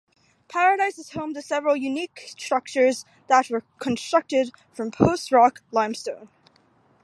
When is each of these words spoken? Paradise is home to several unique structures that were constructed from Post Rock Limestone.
Paradise 0.47 0.97
is 0.97 1.11
home 1.11 1.35
to 1.35 1.43
several 1.43 1.75
unique 1.77 2.21
structures 2.35 3.05
that 3.27 3.51
were 3.51 3.61
constructed 3.77 4.51
from 4.73 4.89
Post 4.89 5.31
Rock 5.31 5.61
Limestone. 5.71 6.27